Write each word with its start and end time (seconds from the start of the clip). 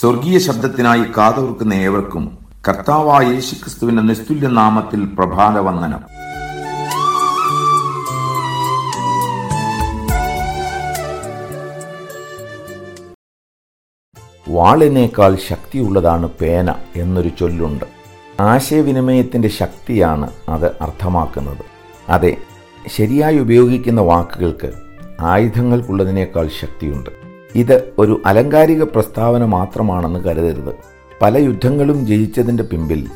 സ്വർഗീയ 0.00 0.38
ശബ്ദത്തിനായി 0.38 1.04
കാതോർക്കുന്ന 1.16 1.74
ഏവർക്കും 1.74 2.38
കർത്താവായ 2.68 3.26
യേശുക്രിസ്തുവിന്റെ 3.26 4.02
നിസ്തുല്യ 4.02 4.48
നാമത്തിൽ 4.48 5.04
പ്രഭാത 5.04 5.58
വന്ദനം 5.58 6.18
വാളിനേക്കാൾ 14.48 15.36
ശക്തിയുള്ളതാണ് 15.36 16.26
പേന 16.26 16.74
എന്നൊരു 16.96 17.28
ചൊല്ലുണ്ട്. 17.28 17.84
ആശയവിനിമയത്തിന്റെ 18.40 19.48
ശക്തിയാണ് 19.48 20.30
അത് 20.48 20.66
അർത്ഥമാക്കുന്നത്. 20.82 21.64
അതെ 22.08 22.36
ശരിയായി 22.86 23.38
ഉപയോഗിക്കുന്ന 23.38 24.00
വാക്കുകൾക്ക് 24.00 24.72
ആയുധങ്ങൾക്കുള്ളതിനേക്കാൾ 25.20 26.48
ശക്തിയുണ്ട്. 26.60 27.17
ഇത് 27.54 27.92
ഒരു 27.98 28.22
അലങ്കാരിക 28.26 28.82
പ്രസ്താവന 28.82 29.44
മാത്രമാണെന്ന് 29.44 30.20
കരുതരുത്. 30.20 30.74
പല 31.22 31.38
യുദ്ധങ്ങളും 31.38 32.06
ജയിച്ചതിന്റെ 32.06 32.62
പിമ്പിൽ 32.62 33.08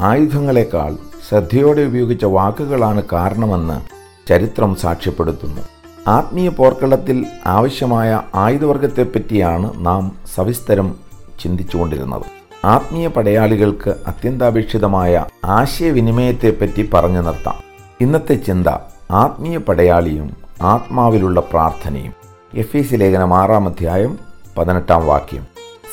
ആയുധങ്ങളെക്കാൾ 0.00 0.96
ശ്രദ്ധയോടെ 1.28 1.82
ഉപയോഗിച്ച 1.82 2.24
വാക്കുകളാണ് 2.24 3.02
കാരണമെന്ന് 3.12 3.80
ചരിത്രം 4.28 4.74
സാക്ഷ്യപ്പെടുത്തുന്നു. 4.74 5.62
ആത്മീയ 6.08 6.48
പോർക്കളത്തിൽ 6.48 7.26
ആവശ്യമായ 7.46 8.22
ആയുധവർഗത്തെപ്പറ്റിയാണ് 8.34 9.86
നാം 9.86 10.12
സവിസ്തരം 10.34 10.94
ചിന്തിച്ചുകൊണ്ടിരുന്നത്. 11.42 12.22
ആത്മീയ 12.64 13.06
പടയാളികൾക്ക് 13.06 13.94
അത്യന്താപേക്ഷിതമായ 14.06 15.24
ആശയവിനിമയത്തെപ്പറ്റി 15.44 16.90
പറഞ്ഞു 16.94 17.20
നിർത്താം. 17.20 17.54
ഇന്നത്തെ 18.00 18.34
ചിന്ത 18.34 18.66
ആത്മീയ 19.10 19.56
പടയാളിയും 19.56 20.36
ആത്മാവിലുള്ള 20.62 21.40
പ്രാർത്ഥനയും. 21.40 22.27
എഫ് 22.54 22.76
എസ് 22.76 22.94
ലേഖനം 22.94 23.34
ആറാം 23.34 23.68
അധ്യായം 23.68 24.18
പതിനെട്ടാം 24.58 25.06
വാക്യം. 25.06 25.46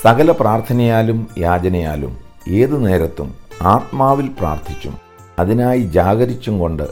സകല 0.04 0.32
പ്രാർത്ഥനയാലും 0.32 1.28
യാചനയാലും 1.38 2.18
ഏതു 2.50 2.76
നേരത്തും 2.76 3.34
ആത്മാവിൽ 3.62 4.28
പ്രാർത്ഥിച്ചും 4.28 4.94
അതിനായി 5.40 5.80
ജാഗരിച്ചും 5.80 6.60
കൊണ്ട് 6.60 6.84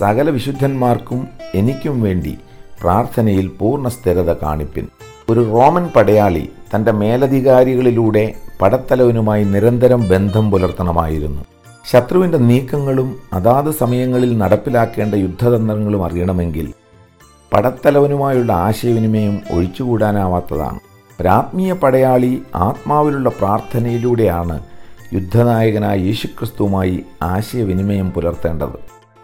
സകല 0.00 0.30
വിശുദ്ധന്മാർക്കും 0.30 1.28
എനിക്കും 1.54 2.02
വേണ്ടി 2.02 2.38
പ്രാർത്ഥനയിൽ 2.82 3.48
പൂർണ 3.48 3.88
സ്ഥിരത 3.88 4.32
കാണിപ്പിൻ. 4.32 4.86
ഒരു 5.30 5.40
റോമൻ 5.40 5.88
പടയാളി 5.96 6.48
തന്റെ 6.74 6.92
മേലധികാരികളിലൂടെ 6.92 8.34
പടത്തലവനുമായി 8.62 9.44
നിരന്തരം 9.44 10.08
ബന്ധം 10.08 10.50
പുലർത്തണമായിരുന്നു. 10.50 11.44
ശത്രുവിന്റെ 11.90 12.38
നീക്കങ്ങളും 12.38 13.16
അതാത് 13.32 13.70
സമയങ്ങളിൽ 13.70 14.38
നടപ്പിലാക്കേണ്ട 14.38 15.14
യുദ്ധതന്ത്രങ്ങളും 15.14 16.04
അറിയണമെങ്കിൽ 16.04 16.72
പടത്തലവനുമായുള്ള 17.54 18.52
ആശയവിനിമയം 18.52 19.40
ഒഴിച്ചുകൂടാനാവാത്തതാണ്. 19.50 20.80
ഒരാത്മീയ 21.20 21.72
പടയാളി 21.72 22.42
ആത്മാവിലുള്ള 22.54 23.28
പ്രാർത്ഥനയിലൂടെയാണ് 23.28 24.64
യുദ്ധനായകനായ 25.12 25.98
യേശുക്രിസ്തുവുമായി 25.98 27.04
ആശയവിനിമയം 27.22 28.10
പുലർത്തേണ്ടത്. 28.10 28.78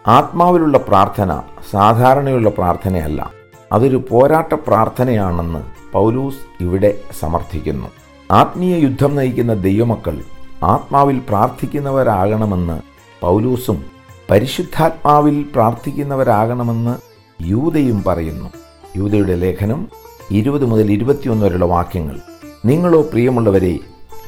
ആത്മാവിലുള്ള 0.07 0.77
പ്രാർത്ഥന 0.77 1.41
സാധാരണയുള്ള 1.71 2.49
പ്രാർത്ഥനയല്ല 2.49 3.31
അതൊരു 3.71 4.03
പോരാട്ട 4.09 4.53
പ്രാർത്ഥനയാണെന്ന് 4.53 5.59
പൗലൂസ് 5.93 6.63
ഇവിടെ 6.63 6.97
സമർത്ഥിക്കുന്നു. 7.19 7.87
ആത്മീയ 8.31 8.75
യുദ്ധം 8.75 9.15
നയിക്കുന്ന 9.15 9.53
ദൈവമക്കൾ 9.53 10.23
ആത്മാവിൽ 10.63 11.21
പ്രാർത്ഥിക്കുന്നവരാകണമെന്ന് 11.29 12.81
പൗലൂസും 13.21 13.85
പരിശുദ്ധാത്മാവിൽ 14.29 15.45
പ്രാർത്ഥിക്കുന്നവരാകണമെന്ന് 15.55 17.10
യൂതയും 17.47 18.03
പറയുന്നു. 18.03 18.49
യൂതയുടെ 18.97 19.35
ലേഖനം 19.35 19.87
ഇരുപത് 20.31 20.65
മുതൽ 20.65 20.91
ഇരുപത്തിയൊന്ന് 20.91 21.45
വരെയുള്ള 21.45 21.65
വാക്യങ്ങൾ. 21.65 22.19
നിങ്ങളോ 22.65 23.01
പ്രിയമുള്ളവരെ 23.01 23.79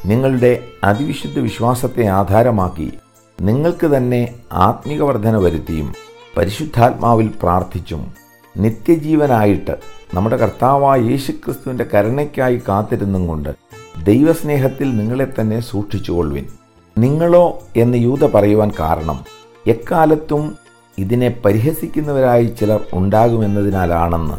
നിങ്ങളുടെ 0.05 0.63
അതിവിശുദ്ധ 0.83 1.39
വിശ്വാസത്തെ 1.39 2.05
ആധാരമാക്കി 2.05 2.93
നിങ്ങൾക്ക് 3.41 3.87
തന്നെ 3.87 4.33
ആത്മീകവർദ്ധന 4.51 5.37
വരുത്തിയും 5.37 5.93
പരിശുദ്ധാത്മാവിൽ 6.37 7.31
പ്രാർത്ഥിച്ചും 7.41 8.13
നിത്യജീവനായിട്ട് 8.57 9.77
നമ്മുടെ 10.13 10.37
കർത്താവായ 10.37 11.01
യേശുക്രിസ്തുവിന്റെ 11.01 11.85
കരുണയ്ക്കായി 11.93 12.61
കാത്തിരുന്നും 12.67 13.27
കൊണ്ട് 13.27 13.49
ദൈവസ്നേഹത്തിൽ 14.03 14.97
നിങ്ങളെ 14.97 15.27
തന്നെ 15.41 15.59
സൂക്ഷിച്ചുകൊള്ളുവിൻ. 15.59 16.45
നിങ്ങളോ 16.97 17.59
എന്ന് 17.77 17.97
യൂത 17.97 18.31
പറയുവാൻ 18.31 18.71
കാരണം 18.79 19.19
എക്കാലത്തും 19.67 20.55
ഇതിനെ 20.97 21.41
പരിഹസിക്കുന്നവരായി 21.45 22.45
ചിലർ 22.59 22.79
ഉണ്ടാകുമെന്നതിനാലാണെന്ന് 22.93 24.33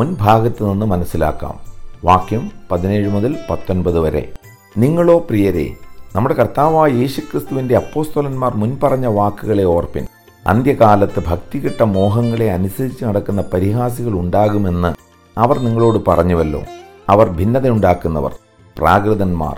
മുൻഭാഗത്തു 0.00 0.64
നിന്ന് 0.64 0.86
മനസ്സിലാക്കാം. 0.86 1.60
വാക്യം 2.04 2.50
പതിനേഴ് 2.70 3.08
മുതൽ 3.08 3.36
പത്തൊൻപത് 3.50 4.00
വരെ. 4.00 4.32
നിങ്ങളോ 4.78 5.18
പ്രിയരെ 5.18 5.74
നമ്മുടെ 6.16 6.34
കർത്താവായ 6.34 6.90
യേശുക്രിസ്തുവിന്റെ 6.90 7.76
അപ്പോസ്തോലന്മാർ 7.76 8.56
മുൻപറഞ്ഞ 8.56 9.06
വാക്കുകളെ 9.06 9.64
ഓർപ്പിൻ. 9.64 10.06
അന്ത്യകാലത്ത് 10.46 11.22
ഭക്തികെട്ട 11.26 11.82
മോഹങ്ങളെ 11.82 12.50
അനുസരിച്ച് 12.50 13.04
നടക്കുന്ന 13.04 13.44
പരിഹാസികൾ 13.52 14.12
ഉണ്ടാകുമെന്ന് 14.12 14.94
അവർ 15.38 15.58
നിങ്ങളോട് 15.58 16.10
പറഞ്ഞുവല്ലോ. 16.10 16.62
അവർ 17.08 17.28
ഭിന്നതയുണ്ടാക്കുന്നവർ 17.28 18.34
പ്രാകൃതന്മാർ 18.78 19.56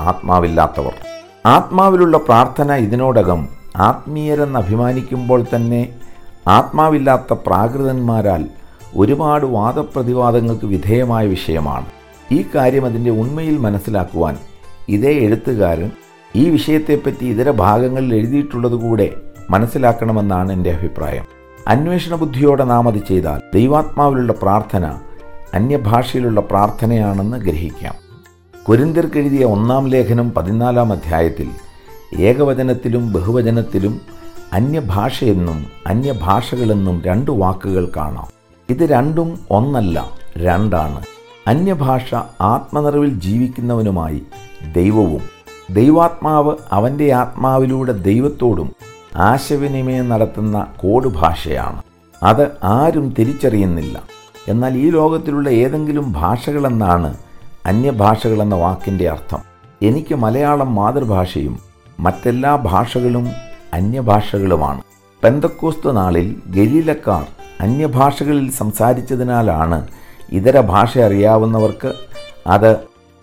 ആത്മാവില്ലാത്തവർ. 0.00 0.92
ആത്മാവിലുള്ള 1.46 2.16
പ്രാർത്ഥന 2.16 2.72
ഇതിനോടകം 2.72 3.61
ആത്മീയരെന്ന് 3.76 4.58
അഭിമാനിക്കുമ്പോൾ 4.58 5.44
തന്നെ 5.56 6.00
ആത്മാവില്ലാത്ത 6.48 7.32
പ്രാകൃതന്മാരാൽ 7.32 8.48
ഒരുപാട് 8.96 9.46
വാദപ്രതിവാദങ്ങൾക്ക് 9.46 10.66
വിധേയമായ 10.66 11.26
വിഷയമാണ്. 11.26 11.86
ഈ 12.32 12.44
കാര്യം 12.54 12.86
അതിന്റെ 12.86 13.10
ഉണ്മയിൽ 13.10 13.58
മനസ്സിലാക്കുവാൻ 13.58 14.36
ഇതേ 14.88 15.10
എഴുത്തുകാരൻ 15.10 15.90
ഈ 16.36 16.50
വിഷയത്തെപ്പറ്റി 16.50 17.24
ഇതര 17.24 17.50
ഭാഗങ്ങളിൽ 17.50 18.14
എഴുതിയിട്ടുള്ളത് 18.14 18.72
കൂടെ 18.72 19.10
മനസ്സിലാക്കണമെന്നാണ് 19.50 20.52
എന്റെ 20.52 20.70
അഭിപ്രായം. 20.70 21.24
അന്വേഷണ 21.68 22.14
ബുദ്ധിയോടെ 22.14 22.64
നാം 22.64 22.88
അത് 22.88 22.98
ചെയ്താൽ 23.08 23.40
ദൈവാത്മാവിലുള്ള 23.54 24.32
പ്രാർത്ഥന 24.32 24.98
അന്യഭാഷയിലുള്ള 25.54 26.40
പ്രാർത്ഥനയാണെന്ന് 26.40 27.36
ഗ്രഹിക്കാം. 27.36 27.94
കുരിന്തിർക്കെഴുതിയ 28.68 29.44
ഒന്നാം 29.44 29.88
ലേഖനം 29.88 30.30
പതിനാലാം 30.30 30.92
അധ്യായത്തിൽ 30.92 31.48
ഏകവചനത്തിലും 32.18 33.12
ബഹുവചനത്തിലും 33.12 34.00
അന്യഭാഷയെന്നും 34.52 35.66
അന്യഭാഷകളെന്നും 35.86 37.02
രണ്ട് 37.06 37.30
വാക്കുകൾ 37.30 37.92
കാണാം. 37.96 38.26
ഇത് 38.70 38.84
രണ്ടും 38.84 39.38
ഒന്നല്ല 39.50 40.10
രണ്ടാണ്. 40.38 41.04
അന്യഭാഷ 41.46 42.14
ആത്മനിറവിൽ 42.40 43.20
ജീവിക്കുന്നവനുമായി 43.20 44.22
ദൈവവും 44.76 45.20
ദൈവാത്മാവ് 45.70 46.56
അവന്റെ 46.72 47.12
ആത്മാവിലൂടെ 47.12 47.92
ദൈവത്തോടും 47.92 48.72
ആശയവിനിമയം 49.16 50.08
നടത്തുന്ന 50.08 50.66
കോഡ് 50.76 51.08
ഭാഷയാണ് 51.08 51.82
അത് 52.22 52.46
ആരും 52.64 53.14
തിരിച്ചറിയുന്നില്ല. 53.18 54.02
എന്നാൽ 54.48 54.76
ഈ 54.76 54.90
ലോകത്തിലുള്ള 54.90 55.48
ഏതെങ്കിലും 55.48 56.12
ഭാഷകളെന്നാണ് 56.12 57.16
അന്യഭാഷകളെന്ന 57.66 58.54
വാക്കിന്റെ 58.54 59.08
അർത്ഥം. 59.08 59.38
എനിക്ക് 59.82 60.14
മലയാളം 60.14 60.74
മാതൃഭാഷയും 60.74 61.71
മറ്റെല്ലാ 62.00 62.56
ഭാഷകളും 62.56 63.30
അന്യഭാഷകളുമാണ്. 63.74 64.82
പെന്തക്കോസ്തു 65.22 65.92
നാളിൽ 65.92 66.42
ഗലീലക്കാർ 66.46 67.26
അന്യഭാഷകളിൽ 67.60 68.50
സംസാരിച്ചതിനാലാണ് 68.50 69.88
ഇതര 70.32 70.60
ഭാഷ 70.60 70.98
അറിയാവുന്നവർക്ക് 70.98 71.92
അത് 72.46 72.76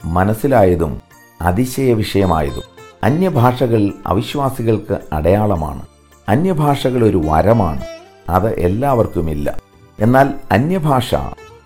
മനസ്സിലായതും 0.06 1.02
അതിശയ 1.42 1.94
വിഷയമായതും 1.94 2.64
അന്യഭാഷകൾ 3.04 3.94
അവിശ്വാസികൾക്ക് 4.08 5.00
അടയാളമാണ്. 5.14 5.82
അന്യഭാഷകൾ 6.30 7.04
ഒരു 7.04 7.22
വരമാണ്. 7.26 7.82
അത് 8.30 8.60
എല്ലാവർക്കുമില്ല. 8.60 9.58
എന്നാൽ 10.00 10.34
അന്യഭാഷ 10.52 11.16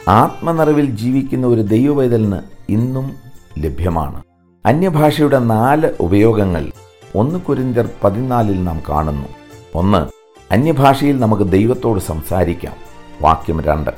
ആത്മനിറവിൽ 0.07 0.85
ജീവിക്കുന്ന 0.85 1.47
ഒരു 1.47 1.61
ദൈവവൈതലിന് 1.61 2.39
ഇന്നും 2.69 3.11
ലഭ്യമാണ്. 3.57 4.23
അന്യഭാഷയുടെ 4.65 5.39
നാല് 5.39 5.93
ഉപയോഗങ്ങൾ 5.99 6.71
ഒന്ന് 7.15 7.39
കുരിന്തിയർ 7.39 7.89
പതിനാലിൽ 8.03 8.63
നാം 8.63 8.81
കാണുന്നു. 8.89 9.27
ഒന്ന് 9.75 10.07
അന്യഭാഷയിൽ 10.53 11.19
നമുക്ക് 11.19 11.43
ദൈവത്തോട് 11.43 11.99
സംസാരിക്കാം. 11.99 12.73
വാക്യം 13.21 13.61
രണ്ട്. 13.61 13.91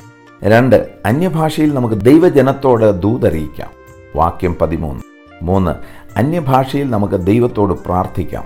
രണ്ട് 0.44 0.90
അന്യഭാഷയിൽ 1.06 1.74
നമുക്ക് 1.74 1.96
ദൈവജനത്തോട് 1.96 3.02
ദൂതറിയിക്കാം. 3.02 3.70
വാക്യം 4.16 4.56
പതിമൂന്ന്. 4.62 5.04
മൂന്ന് 5.42 5.72
അന്യഭാഷയിൽ 6.18 6.90
നമുക്ക് 6.90 7.26
ദൈവത്തോട് 7.26 7.74
പ്രാർത്ഥിക്കാം. 7.74 8.44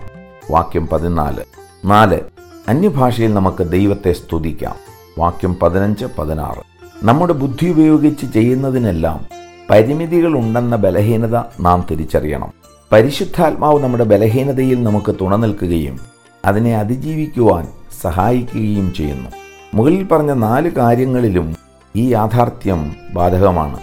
വാക്യം 0.52 0.88
പതിനാല്. 0.88 1.42
നാല് 1.86 2.20
അന്യഭാഷയിൽ 2.68 3.34
നമുക്ക് 3.34 3.72
ദൈവത്തെ 3.72 4.12
സ്തുതിക്കാം. 4.12 4.76
വാക്യം 5.18 5.56
പതിനഞ്ച് 5.56 6.06
പതിനാറ്. 6.18 6.64
നമ്മുടെ 7.06 7.34
ബുദ്ധി 7.34 7.70
ഉപയോഗിച്ച് 7.70 8.34
ചെയ്യുന്നതിനെല്ലാം 8.34 9.26
പരിമിതികളുണ്ടെന്ന 9.70 10.76
ബലഹീനത 10.76 11.36
നാം 11.62 11.88
തിരിച്ചറിയണം. 11.92 12.59
പരിശുദ്ധാത്മാവ് 12.92 13.84
നമ്മുടെ 13.84 14.04
ബലഹീനതയിൽ 14.04 14.84
നമുക്ക് 14.84 15.16
തുണ 15.22 15.36
നിൽക്കുകയും 15.36 16.00
അതിനെ 16.46 16.78
അതിജീവിക്കുവാൻ 16.78 17.68
സഹായിക്കുകയും 18.02 18.94
ചെയ്യുന്നു. 18.94 19.30
മുകളിൽ 19.74 20.04
പറഞ്ഞ 20.04 20.32
നാല് 20.32 20.72
കാര്യങ്ങളിലും 20.72 21.56
ഈ 21.96 22.08
യാഥാർത്ഥ്യം 22.08 22.96
ബാധകമാണ്. 23.14 23.80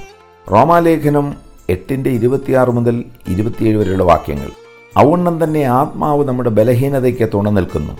റോമാലേഖനം 0.53 1.35
എട്ടിന്റെ 1.69 2.11
ഇരുപത്തിയാറ് 2.11 2.71
മുതൽ 2.71 3.05
ഇരുപത്തിയേഴ് 3.29 3.77
വരെയുള്ള 3.77 4.03
വാക്യങ്ങൾ. 4.03 4.51
അവണ്ണം 4.97 5.45
തന്നെ 5.45 5.63
ആത്മാവ് 5.63 6.25
നമ്മുടെ 6.25 6.51
ബലഹീനതയ്ക്ക് 6.51 7.29
തുണ 7.35 7.51
നിൽക്കുന്നു. 7.51 7.93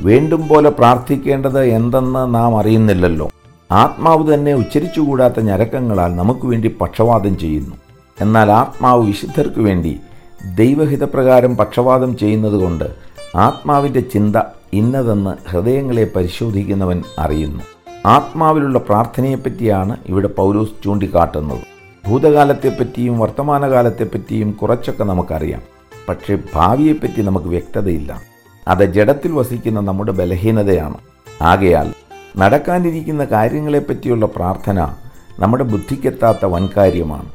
വേണ്ടും 0.00 0.48
പോലെ 0.48 0.70
പ്രാർത്ഥിക്കേണ്ടത് 0.70 1.64
എന്തെന്ന് 1.64 2.34
നാം 2.34 2.58
അറിയുന്നില്ലല്ലോ. 2.58 3.30
ആത്മാവ് 3.72 4.34
തന്നെ 4.34 4.54
ഉച്ചരിച്ചുകൂടാത്ത 4.54 5.40
ഞരക്കങ്ങളാൽ 5.40 6.16
നമുക്ക് 6.16 6.46
വേണ്ടി 6.46 6.76
പക്ഷവാദം 6.80 7.38
ചെയ്യുന്നു. 7.38 7.76
എന്നാൽ 8.20 8.50
ആത്മാവ് 8.50 9.06
വിശുദ്ധർക്ക് 9.06 9.60
വേണ്ടി 9.60 10.00
ദൈവഹിതപ്രകാരം 10.44 11.56
പക്ഷവാദം 11.56 12.16
ചെയ്യുന്നതുകൊണ്ട് 12.16 12.84
ആത്മാവിന്റെ 13.36 14.00
ചിന്ത 14.00 14.36
ഇന്നതെന്ന് 14.72 15.50
ഹൃദയങ്ങളെ 15.50 16.10
പരിശോധിക്കുന്നവൻ 16.16 17.02
അറിയുന്നു. 17.18 17.62
ആത്മാവിലുള്ള 18.06 18.78
പ്രാർത്ഥനയെപ്പറ്റിയാണ് 18.78 19.96
ഇവിടെ 20.06 20.28
പൗലോസ് 20.28 20.84
ചൂണ്ടിക്കാട്ടുന്നത്. 20.84 21.58
ഭൂതകാലത്തെപ്പറ്റിയും 22.08 23.18
വർത്തമാനകാലത്തെപ്പറ്റിയും 23.18 24.52
കുറച്ചൊക്കെ 24.52 25.04
നമുക്കറിയാം. 25.04 25.62
പക്ഷേ 26.08 26.38
ഭാവിയെപ്പറ്റി 26.54 27.22
നമുക്ക് 27.22 27.46
വ്യക്തതയില്ല. 27.46 28.22
അത് 28.68 28.92
ജഡത്തിൽ 28.92 29.32
വസിക്കുന്ന 29.32 29.80
നമ്മുടെ 29.80 30.12
ബലഹീനതയാണ്. 30.12 30.98
ആകയാൽ 31.42 31.94
നടക്കാനിരിക്കുന്ന 32.36 33.24
കാര്യങ്ങളെപ്പറ്റിയുള്ള 33.24 34.26
പ്രാർത്ഥന 34.26 34.94
നമ്മുടെ 35.38 35.64
ബുദ്ധിക്കെത്താത്ത 35.64 36.44
വൻകാര്യമാണ്. 36.44 37.28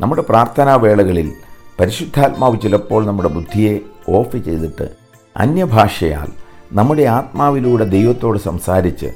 നമ്മുടെ 0.00 0.22
പ്രാർത്ഥനാ 0.22 0.76
വേളകളിൽ 0.76 1.32
പരിശുദ്ധാത്മാവ് 1.80 2.60
ചിലപ്പോൾ 2.60 3.06
നമ്മുടെ 3.06 3.28
ബുദ്ധിയെ 3.28 3.78
ഓഫ് 4.08 4.36
ചെയ്തിട്ട് 4.36 4.88
അന്യഭാഷയാൽ 5.36 6.28
നമ്മുടെ 6.72 7.02
ആത്മാവിലൂടെ 7.02 7.84
ദൈവത്തോട് 7.84 8.38
സംസാരിച്ച് 8.38 9.12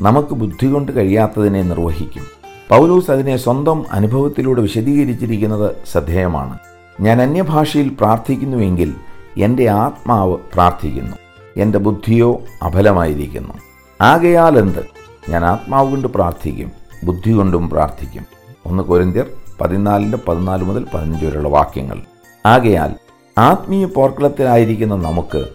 നമുക്ക് 0.00 0.28
ബുദ്ധി 0.28 0.66
കൊണ്ട് 0.66 0.92
കഴിയാത്തതിനെ 0.92 1.62
നിർവഹിക്കും. 1.62 2.22
പൗലൂസ് 2.68 3.10
അതിനെ 3.10 3.36
സ്വന്തം 3.36 3.84
അനുഭവത്തിലൂടെ 3.92 4.62
വിശദീകരിച്ചിരിക്കുന്നത് 4.62 5.76
ശ്രദ്ധേയമാണ്. 5.92 6.58
ഞാൻ 7.00 7.22
അന്യഭാഷയിൽ 7.22 7.88
പ്രാർത്ഥിക്കുന്നുവെങ്കിൽ 7.88 8.94
എന്റെ 9.38 9.68
ആത്മാവ് 9.68 10.36
പ്രാർത്ഥിക്കുന്നു. 10.54 11.16
എന്റെ 11.56 11.78
ബുദ്ധിയോ 11.78 12.42
അഫലമായിരിക്കുന്നു 12.62 13.54
ആകയാൽ 14.00 14.58
എന്ത് 14.58 14.82
ഞാൻ 15.28 15.44
ആത്മാവ് 15.44 15.90
കൊണ്ട് 15.90 16.08
പ്രാർത്ഥിക്കും 16.08 16.72
ബുദ്ധി 17.04 17.32
കൊണ്ടും 17.32 17.70
പ്രാർത്ഥിക്കും. 17.70 18.26
ഒന്ന് 18.66 18.82
കൊരിന്ത്യർ 18.82 19.26
പതിനാലിന്റെ 19.60 20.18
പതിനാല് 20.28 20.64
മുതൽ 20.64 20.86
പതിനഞ്ച് 20.94 21.26
വരെയുള്ള 21.26 21.48
വാക്യങ്ങൾ. 21.48 22.02
ആകയാൽ 22.46 22.94
ആത്മീയ 23.38 23.86
പോർക്കളത്തിലായിരിക്കുന്ന 23.86 24.94
നമുക്ക് 24.94 25.48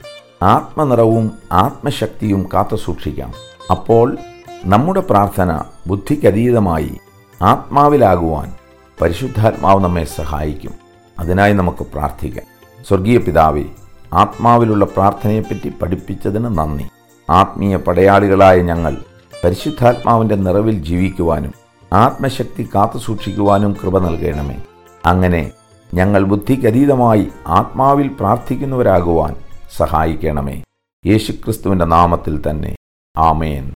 ആത്മനിറവും 0.44 1.31
ആത്മശക്തിയും 1.51 2.50
കാത്തു 2.54 2.75
സൂക്ഷിക്കാം. 2.75 3.34
അപ്പോൾ 3.72 4.18
നമ്മുടെ 4.66 5.00
പ്രാർത്ഥന 5.00 5.62
ബുദ്ധിക്കതീതമായി 5.88 6.92
ആത്മാവിലാകുവാൻ 7.42 8.54
പരിശുദ്ധാത്മാവ് 9.01 9.84
നമ്മെ 9.84 10.04
സഹായിക്കും. 10.04 10.72
അതിനായി 11.19 11.54
നമുക്ക് 11.54 11.84
പ്രാർത്ഥിക്കാം. 11.84 12.45
സ്വർഗീയ 12.88 13.18
പിതാവെ 13.18 13.63
ആത്മാവിലുള്ള 14.13 14.86
പ്രാർത്ഥനയെപ്പറ്റി 14.86 15.69
പഠിപ്പിച്ചതിന് 15.81 16.57
നന്ദി. 16.57 16.86
ആത്മീയ 17.30 17.75
പടയാളികളായ 17.75 18.62
ഞങ്ങൾ 18.62 18.98
പരിശുദ്ധാത്മാവിന്റെ 19.44 20.36
നിറവിൽ 20.36 20.84
ജീവിക്കുവാനും 20.84 21.54
ആത്മശക്തി 21.94 22.69
കാത്തു 22.75 22.97
സൂക്ഷിക്കുവാനും 22.97 23.74
കൃപ 23.83 23.97
നൽകണമേ. 23.97 24.57
അങ്ങനെ 25.06 25.51
ഞങ്ങൾ 25.94 26.24
ബുദ്ധിക്കതീതമായി 26.24 27.27
ആത്മാവിൽ 27.47 28.07
പ്രാർത്ഥിക്കുന്നവരാകുവാൻ 28.07 29.36
സഹായിക്കണമേ. 29.77 30.63
യേശുക്രിസ്തുവിന്റെ 31.06 31.86
നാമത്തിൽ 31.86 32.50
തന്നെ. 32.50 32.75
ആമേൻ. 33.18 33.74